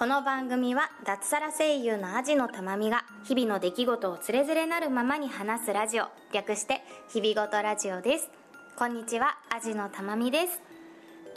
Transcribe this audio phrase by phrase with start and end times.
[0.00, 6.06] この番組は脱サラ声優のアジのたまみが日々の出来事をつれづれなるままに話すラジオ。
[6.32, 6.80] 略して
[7.12, 8.30] 日々ごとラジオです。
[8.78, 10.62] こんにちはアジのたまみです。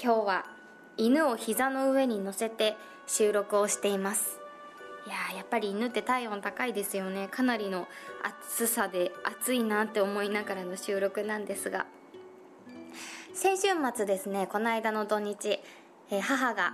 [0.02, 0.46] 今日は
[0.96, 4.40] 犬を膝の上に乗せて収録をしています。
[5.08, 7.28] いややっぱり犬って体温高いですよね。
[7.28, 7.90] かなりの
[8.24, 11.86] 暑さで暑いなって思いながらの収録なんですが。
[13.34, 15.60] 先週末ですねこの間の土日、
[16.10, 16.72] え、母が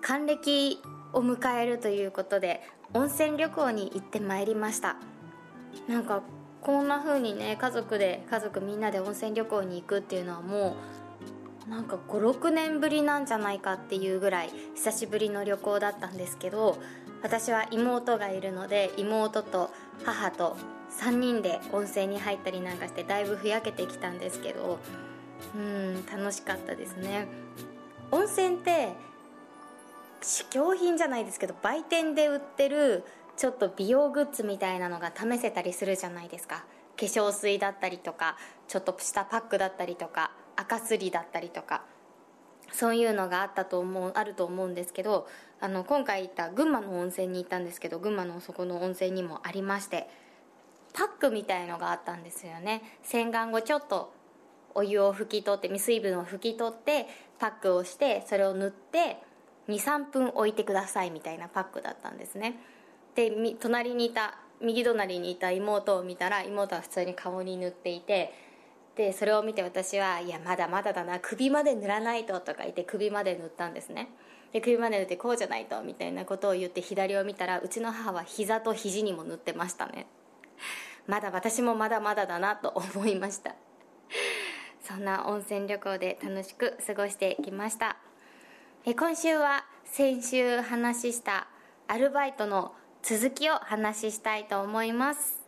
[0.00, 2.62] 還暦を迎えるということで
[2.94, 4.96] 温泉旅行に行ってまいりました。
[5.88, 6.22] なんか
[6.60, 10.76] こんな風にね家族で家族みんなで温泉旅行に行くっていうのはも
[11.66, 16.78] うなんか56年ぶりなんじゃないかっていうぐらい久しぶりの旅行だったんですけど
[17.22, 19.70] 私は妹がいるので妹と
[20.04, 20.56] 母と
[21.00, 24.78] 3人で温泉に入ったりなんかしてだいぶふやけてきたんですけど
[25.54, 27.26] うん楽しかったですね。
[28.10, 28.92] 温泉って
[30.22, 33.04] 試供品じゃないですけど売店で売ってる
[33.36, 36.64] ちょっと美容グッズみたいなのが試せたりするじゃないですか。
[36.96, 38.36] 化粧水だったりとか
[38.68, 41.82] ちょっとしたパックだったりとか赤すりだったりとか。
[42.72, 45.28] そういうのがあったと思うあると思うんですけど
[45.60, 50.08] あの今回行った群馬の温泉に行ったんですけど群馬のそこの温泉にもありまして
[50.94, 52.82] パックみたいのがあったんですよね。
[53.02, 54.12] 洗顔後ちょっと
[54.74, 57.06] お湯を拭き取って水分を拭き取って
[57.38, 59.18] パックをしてそれを塗って
[59.68, 62.56] 23分置いてくださいみたいなパックだったんですね。
[63.14, 68.32] で隣にいた右隣にいた妹を見たら妹は普通に顔に塗っていて
[68.96, 74.08] でそれを見て私はいやまだまだだな首まで塗らないととか言って首まで塗ったんですね。
[74.52, 80.06] で首まで塗ってこうじゃないとみたいなことを言って左を見たらうちの母は膝と肘にも塗ってましたね。
[81.06, 83.54] まだ私もまだまだだなと思いました。
[84.82, 87.96] そんな温泉旅行で楽しく過ごしてきました。
[88.84, 91.46] え今週は先週話した
[91.86, 95.40] アルバイトの続きを話ししたいと思います。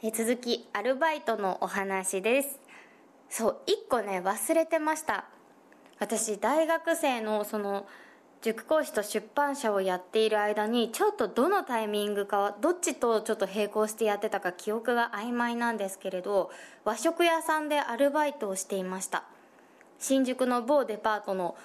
[0.00, 2.60] え続きアルバイトのお話です。
[3.28, 5.24] そう1個ね忘れてました。
[5.98, 7.88] 私大学生のその
[8.44, 16.50] 塾講師と出版社をやっている間にちょっとどのタイミングかどっちとちょっと並行してやってたか記憶が曖昧なんですけれど
[16.84, 19.24] 和食屋さんでアルバイトをしていました。
[19.98, 21.56] 新宿の某デパートの、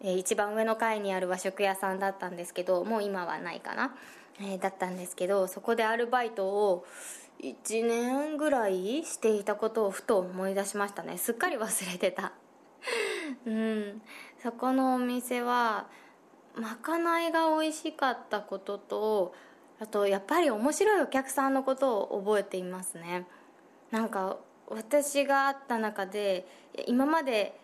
[0.00, 3.96] えー、一番上の階にある和食屋さんだったんですけどもう今はないかな、
[4.38, 6.86] えー、だったんですけどそこでアルバイトを
[7.42, 11.18] 1年ぐらいしていたことをふと思い出しましたね。
[11.18, 12.34] すっかり忘れてた。
[13.46, 14.02] うん。
[14.40, 15.88] そこのお店は
[16.56, 19.34] まかないが美味しかったことと
[19.80, 23.26] あとやっぱり面白いお客さんのことを覚えていますね。
[23.90, 24.36] なんか
[24.68, 26.46] 私があった中で
[26.86, 27.58] 今まで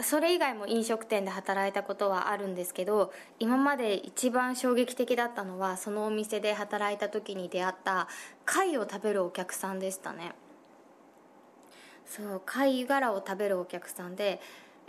[0.00, 8.08] それ以外も飲食店で働いたことはあるんですけど今まで一番衝撃的だったのはそのお店で働いた時に出会った
[8.44, 10.32] 貝を食べるお客さんでしたね。
[12.06, 14.40] そう貝殻を食べるお客さんで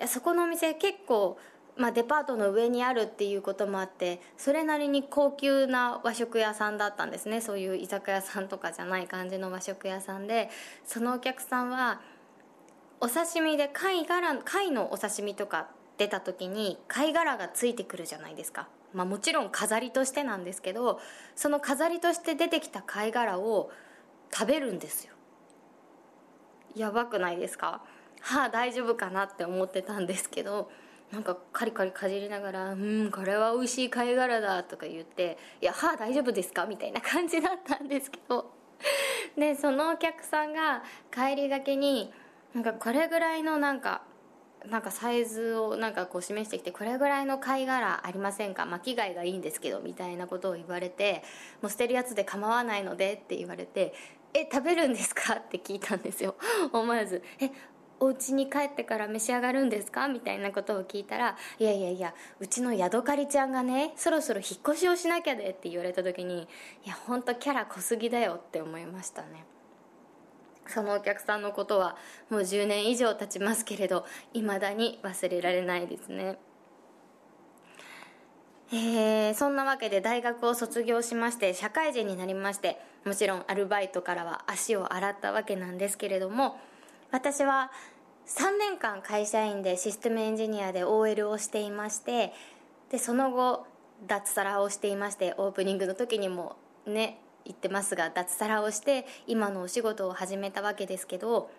[0.07, 1.37] そこのお店結構
[1.79, 7.39] まあ、デパートの上にあるっていうこともあってそれなりに高級な和食屋さんだったんですね。
[7.39, 10.49] そういう居酒屋さんとかじゃない感じの和食屋さんで
[10.83, 12.01] そのお客さんは
[12.99, 20.99] お刺身で貝殻貝のお刺身とか出た時に貝殻がついてくるじゃないですか、まあ、もちろん飾りとしてなんですけど
[21.35, 23.71] その飾りとして出てきた貝殻を
[24.33, 25.13] 食べるんですよ。
[26.75, 27.81] やばくないですか？
[28.19, 30.69] はあ大丈夫かなって思ってたんですけど
[31.11, 38.51] なんかカリカリかじりながら「うんこれは美味しい貝殻だ」とか言って「いや歯大丈夫ですか?」みたいな感じだったんですけど。
[39.37, 40.83] でそのお客さんが
[41.13, 42.13] 帰りがけに
[42.53, 44.01] なんかこれぐらいのなんか
[44.65, 48.65] なんかサイズをなんかこう示してきてこれぐらいの貝殻ありませんか？
[48.65, 51.23] 巻き貝がいいんですけどみたいなことを言われて
[51.61, 53.93] もう捨てるやつで構わないのでって言われて
[54.33, 55.33] え食べるんですか？
[55.35, 56.35] って聞いたんですよ。
[56.71, 57.49] 思わずえ
[57.99, 60.07] お家に帰ってから召し上がるんですか？
[60.07, 66.47] みたいなことを聞いたらいやいやいやうちのヤドカリちゃんがねそろそろ引っ越しをしなきゃでって言われた時に
[66.85, 69.45] いや本当キャラ濃すぎだよって思いましたね。
[70.67, 71.95] そのお客さんのことは
[72.29, 76.37] もう10年以上経ちますけれどいまだに忘れられないですね。
[78.71, 86.59] えー、そんなわけで大学を卒業しまして社会人になりましてもちろんアルバイトからは足を洗ったわけなんですけれども
[87.11, 87.71] 私は
[88.27, 92.33] 3年間会社員でシステムエンジニアで OL をしていまして
[92.91, 93.65] でその後
[94.07, 101.49] 脱サラをしていましてオープニングの時にもね言ってますが脱サラをして今のお仕事を始めたわけですけど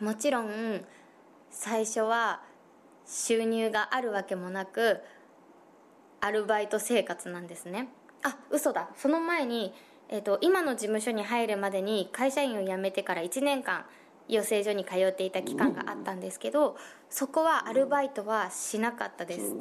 [0.00, 0.84] もちろん
[1.50, 2.42] 最初は
[3.06, 5.00] 収入があるわけもなく
[6.20, 7.88] アルバイト生活なんですね。
[8.22, 8.90] あ嘘だ。
[8.96, 9.74] その前に、
[10.08, 13.84] えーと、今の事務所に入るまでに会社員を辞めてから1年間
[14.28, 16.76] 養成所に通っていた期間があったんですけど
[17.10, 19.54] そこはアルバイトはしなかったです。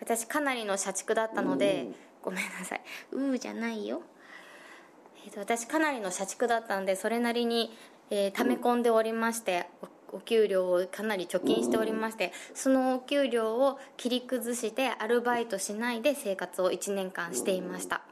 [0.00, 1.88] 私かなりの社畜だったので
[2.22, 2.80] ごめんなさい。
[3.12, 4.02] うーじゃないよ、
[5.26, 7.76] えーと、私かなりの社畜だったんでそれなりに、
[8.10, 9.66] えー、溜め込んでおりまして
[10.12, 18.02] お給料をかなり貯金しておりましてそのお給料を切り崩してアルバイトしないで生活を1年間していました。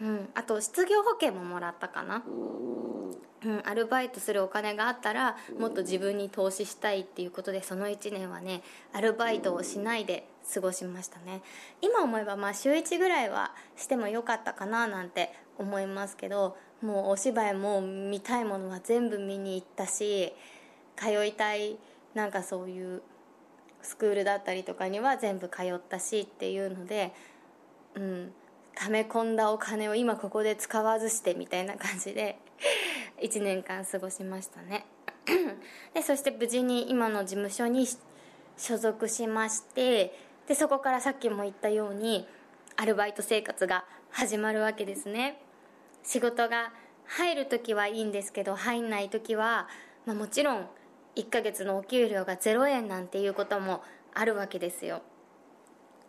[0.00, 0.28] うん。
[0.34, 2.22] あと失業保険ももらったかな。
[3.44, 8.62] うん、アルバイトするお金があったらもっと自分に投資したいっていうことでその1年はね
[8.92, 11.42] アルバイトをしないで過ごしましたね。
[11.80, 20.32] 今思えばまあ週1ぐらいはしてもよかったかななんて思いますけどもうお芝居も見たいものは全部見に行ったし
[20.96, 21.76] 通いたい
[22.14, 23.02] なんかそういう
[23.82, 27.12] スクールだったりとかには全部通ったしっていうので
[27.94, 28.32] うん
[28.74, 32.38] 溜め込んだお金を今ここで使わずしてみたいな感じで
[33.20, 34.86] 1年間過ごしましたね。
[35.94, 37.86] でそして無事に今の事務所に
[38.56, 40.14] 所属しまして
[40.46, 42.26] でそこからさっきも言ったように
[42.76, 45.40] アルバイト生活が始まるわけですね。
[46.02, 46.72] 仕事が
[47.06, 49.68] 入る時はいいんですけど入んない時は、
[50.06, 50.66] まあ、もちろん
[51.16, 53.82] 1ヶ月のお給料が0円なんていうことも
[54.12, 55.02] あるわけですよ。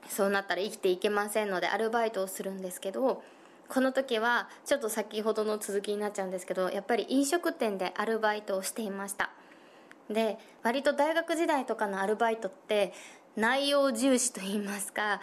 [0.10, 3.24] そうなったら生きていけませんのでアルバイトをするんですけど
[3.68, 9.32] この時はちょっと先ほどの続きになっちゃうんですけどやっぱり飲食店でアルバイトをしていました。
[10.10, 12.94] で割と大学時代とかのアルバイトって
[13.36, 15.20] 内容重視といいますか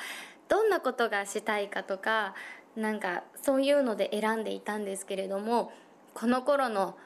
[0.48, 2.34] どんなことがしたいかとか
[2.76, 5.72] なんかそういうので選んでいたんですけれども
[6.14, 6.96] この頃の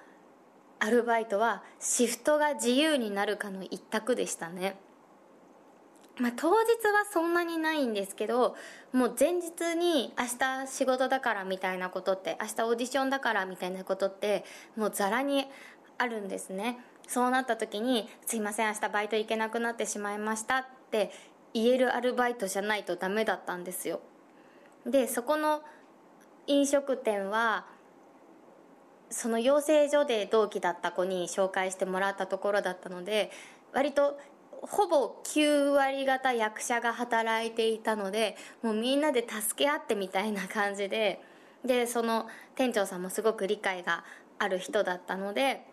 [0.78, 4.76] アルバイトはシフトが自由になるかの一択でしたね。
[6.18, 8.56] まあ、当日はそんなにないんですけど
[8.92, 14.44] もう前日に明日仕事だからみたいなことって明日オーディションだからみたいなことって
[14.76, 15.46] もうざらに
[15.98, 16.78] あるんですね。
[17.06, 21.12] そうなった時に「すいません明日バイト行けなくなってしまいました」って
[21.54, 24.00] 言えるアルバイトじゃないとダメだったんですよ。
[24.84, 25.62] でそこの
[26.46, 27.66] 飲食店は
[29.10, 33.30] その養成所で同期だった子に紹介してもらったところだったので
[33.72, 34.18] 割と
[34.68, 41.20] ほぼ9割方役者が働いていたのでもうみんなで助け合ってみたいな感じで
[41.64, 44.04] でその店長さんもすごく理解が
[44.38, 45.66] ある人だったので、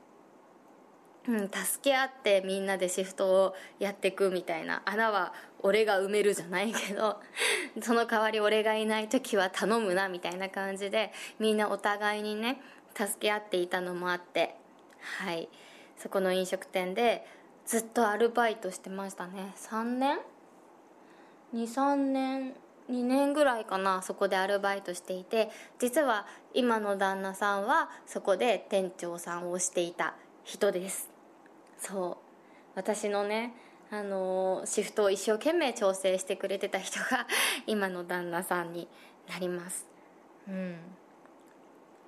[1.27, 7.19] うん、助け合ってみんなでシフトをやっていくみたいな穴は俺が埋めるじゃないけど
[7.81, 12.61] その代わり俺がいない時は頼むなみたいな感じでみんなお互いにね
[12.95, 14.55] 助け合っていたのもあって
[15.17, 15.49] はい。
[15.97, 17.25] そこの飲食店で
[17.65, 19.53] ずっとアルバイトしてましたね。
[19.55, 20.19] 3年
[21.53, 22.53] ？23年
[22.89, 25.49] ？2年ぐらいかなそこでアルバイトしていて。
[25.79, 31.09] 実は今の旦那さんはそこで店長さんをしていた人です。
[31.77, 32.23] そう。
[32.75, 33.53] 私のね
[33.91, 37.27] あのシフトを一生懸命調整してくれてた人が
[37.67, 38.87] 今の旦那さんに
[39.29, 39.87] なります。
[40.47, 40.77] うん。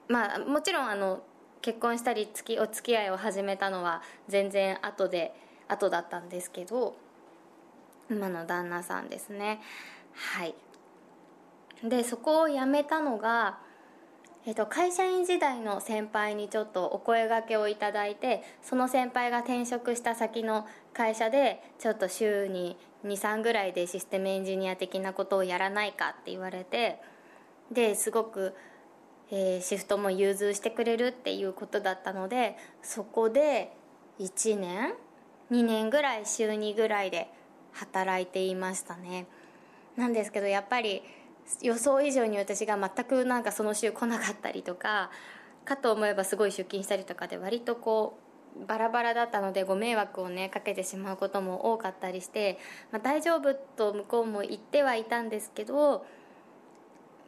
[0.07, 1.22] まあもちろんあの
[1.62, 5.33] 結婚したり付きお付き合いを始めたのは全然後で
[5.68, 6.95] 後だったんですけど
[8.10, 9.62] 今の旦那さんですね。
[10.14, 10.56] はい。
[11.84, 13.57] でそこを辞めたのが、
[14.45, 27.00] えっと、会社員時代の先輩にちょっとお声がけをいただいてその先輩が転職した先の会社でちょっと週に23ぐらいでシステムエンジニア的なことをやらないかって言われて
[27.72, 28.56] ですごく、
[29.31, 33.74] えー、シフトも融通してくれるっていうことだったのでそこで
[34.19, 34.94] 1年
[35.52, 37.30] 2年ぐらい週2ぐらいで
[37.73, 39.28] 働いていましたね。
[39.95, 41.04] なんですけどやっぱり
[41.61, 45.09] 予想以上に私が全くなんかその週来なかったりとか
[45.64, 48.18] かと思えばすごい出勤したりとかで割とこ
[48.61, 52.57] うバラバラだったのでご迷惑をねかけてしまうことも多かったりして、
[52.92, 56.06] まあ、大丈夫と向こうも言ってはいたんですけど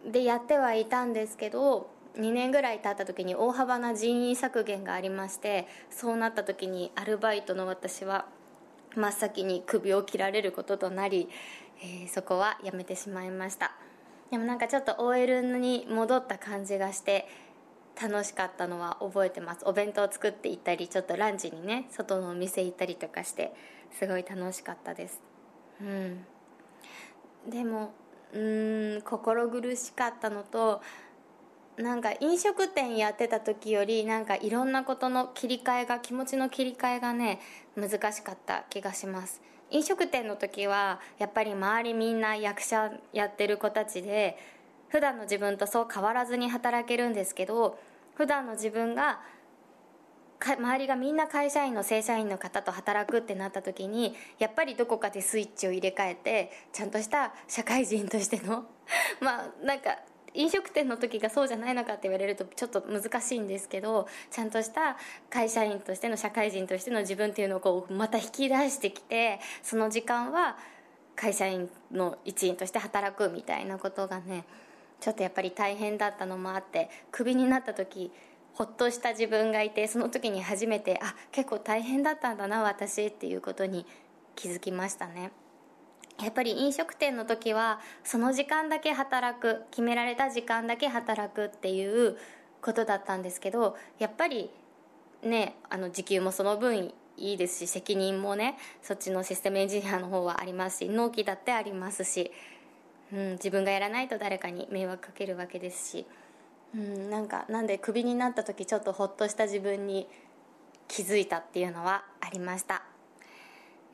[0.05, 8.25] でやってはいたんですけど2年ぐらい経った時に大幅な人員削減がありましてそうなった時にアルバイトの私は
[8.95, 11.29] 真っ先に首を切られることとなり、
[11.81, 13.73] えー、そこはやめてしまいました。
[14.31, 17.27] でもなんかちょっと OL に戻った感じがして
[18.01, 19.61] 楽しかったのは覚えてます。
[19.65, 23.53] お弁当を作って行ったりちょっとランチにね外のお店行ったりとかして
[23.91, 25.21] すごい楽しかったです。
[25.81, 26.25] うん。
[27.49, 27.91] でも
[28.33, 30.81] うん心苦しかったのと
[31.77, 37.39] なんか飲食店やってた時よりなんかいろんなことの切り替えが気持ちの切り替えがね
[37.75, 39.41] 難しかった気がします。
[39.69, 44.37] 飲食店の時はやっぱり周りみんな役者やってる子たちで
[44.89, 47.77] 普段の自分とそう変わらずに働けるんですけど
[48.15, 49.19] 普段の自分が
[50.39, 58.65] 周りがみんな会社員の正社員の方と働くってなった時にやっぱりどこかでスイッチを入れ替えてちゃんとした社会人としての
[59.19, 59.97] まあなんか
[60.37, 64.97] 飲食店の時がそうじゃないのかって言われるとちょっと難しいんですけどちゃんとした
[65.29, 70.57] 会社員としての社会人としての自分っていうのをこうまた引き出してきてその時間は
[71.15, 74.45] 会社員の一員として働くみたいなことがね
[74.99, 78.11] ちょっとやっぱり大変だったのもあってクビになった時
[78.53, 83.85] ほっとした自分がいてその時に初めてあ結構大変だったんだな私っていうことに
[84.35, 85.31] 気づきましたね。
[86.21, 92.17] やっぱり飲食店の時はその時間だけ働く決められた時間だけ働くっていう
[92.61, 94.49] ことだったんですけどやっぱり
[95.23, 102.31] ねあの時給もその分いいですし責任もねそっちのシステムエンジニアの方はありますし納期だってありますし、
[103.13, 106.05] うん、自分がやらないと誰かに迷惑かけるわけですし。
[106.75, 110.05] うん、なんかなんでクビになった時ちょっとほっとした自分に
[110.87, 112.83] 気づいたっていうのはありました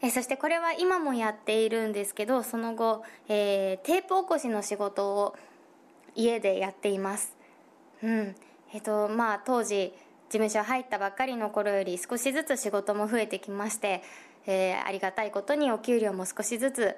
[0.04, 5.34] えそしてこれは今もやっているんですけどその後、えー、テープ起こしの仕事を
[6.14, 7.36] 家でやっています。
[8.04, 8.36] うん。
[8.74, 9.94] えっ、ー、とまあ当時
[10.30, 14.04] 事務所入ったばっかりの頃より少しずつ仕事も増えてきまして、
[14.46, 16.98] えー、ありがたいことにお給料も少しずつ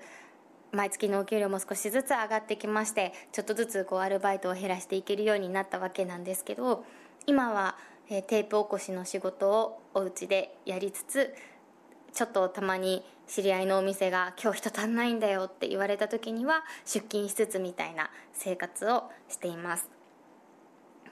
[0.72, 6.86] 毎月のお給料も少しずつ上がってきましてちょっとずつこうアルバイトを減らしていけるようになったわけなんですけど
[7.28, 7.78] 今は、
[8.10, 11.36] えー、テープ起こしの仕事をお家でやりつつ
[12.16, 19.90] ちょっとたまに知り合いのお店が「今日人足んないんだよ」って言われた時には出勤しつつみたいな生活をしています。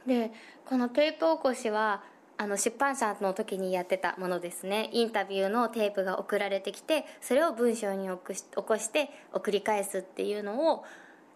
[0.07, 0.31] で
[0.65, 2.03] このテープ起こしは
[2.38, 4.89] あの出版社の時にやってたものですね。
[4.93, 10.86] インタビューのテープが送られてきてそれを文章に起こして送り返すっていうのを、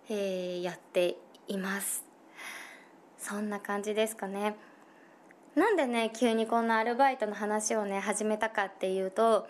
[0.09, 1.17] えー、やって
[1.50, 2.05] います。
[3.17, 4.55] そんな感じですかね。
[5.55, 9.47] なんでね急にこんなアルバイトの話をね始めたかっていうと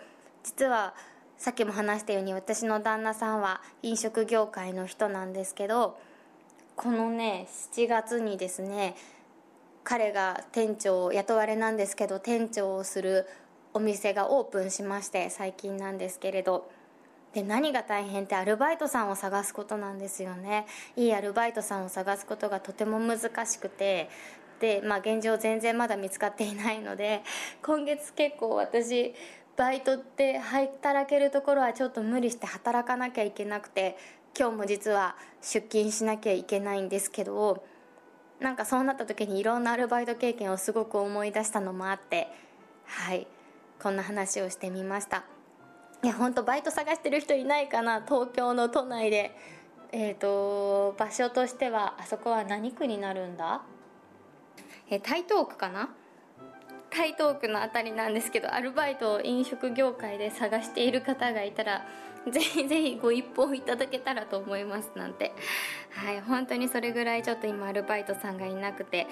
[0.48, 0.94] 実は
[1.36, 5.98] さっきも話したように私の旦那さんは飲食業界の人なんですけど
[6.74, 8.96] このね7月にですね
[9.84, 13.26] 彼が店長雇われなんですけど店長をする
[13.74, 16.70] お店がオープンしまして最近なんですけれど。
[17.34, 20.66] で何が大変ってアルバイトさんを探すことなんですよね。
[20.96, 24.08] いいアルバイトさんを探すことがとても難しくて。
[24.60, 27.22] で、まあ、現状全然まだ見つかっていないので
[27.62, 29.14] 今月結構私
[29.58, 33.96] バイトって働けるところはちょっと無理して働かなきゃいけなくて
[34.38, 37.64] 今日も実は出勤しなきゃいけないんですけど
[38.38, 42.28] なんかそうなった時にいろんなアルバイト経験をすごく思い出したのもあって
[42.86, 43.26] はい
[43.82, 45.24] こんな話をしてみました。
[46.04, 49.36] いや本当バイト探してる人いないかな東京の都内で。
[49.90, 53.62] えっ、ー、と場所としてはあそこは何区になるんだ？
[54.90, 55.88] え台東区かな？
[56.90, 61.86] 台東区の辺りなんですけどアルバイトを飲食業界で探している方がいたら
[62.28, 65.32] ぜひぜひご一報いただけたらと思いますなんて。
[65.90, 69.06] はい本当にそれぐらいちょっと今アルバイトさんがいなくて、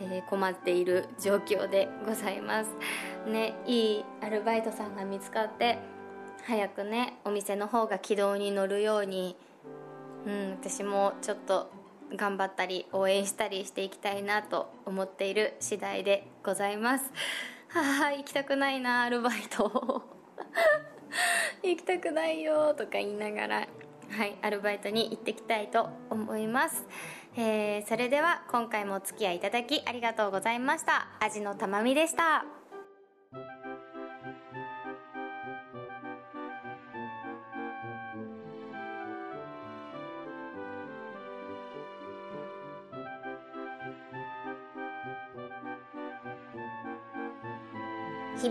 [0.00, 2.74] えー、困っている状況でございます。
[3.26, 5.78] ねいいアルバイトさんが見つかって
[6.44, 9.36] 早くねお店の方が軌道に乗るように
[10.26, 11.70] うん私もちょっと
[12.16, 17.04] 頑張ったり応援したりしていきたいなと思っている次第でございます。
[17.68, 20.02] はあ行きたくないなアルバイト。
[21.62, 23.68] 行きたくないよとか言いながら
[24.10, 26.86] はいアルバイトに行ってきたいと思います、
[27.36, 31.08] えー、それでは今回もお付き合いいただきありがとうございました。
[31.20, 32.61] 味のたまみでした。